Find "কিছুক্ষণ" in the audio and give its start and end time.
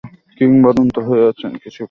1.53-1.79